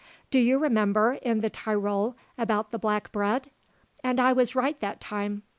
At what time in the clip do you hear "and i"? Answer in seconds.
4.03-4.33